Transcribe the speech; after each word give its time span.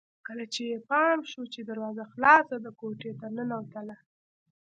کله 0.27 0.45
چې 0.53 0.61
يې 0.69 0.77
پام 0.89 1.19
شو 1.31 1.41
چې 1.53 1.59
دروازه 1.69 2.03
خلاصه 2.11 2.55
ده 2.63 2.71
کوټې 2.79 3.11
ته 3.19 3.27
ننوتله 3.35 3.95